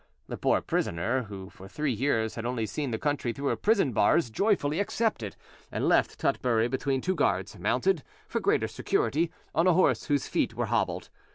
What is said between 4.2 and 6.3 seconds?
joyfully accepted, and left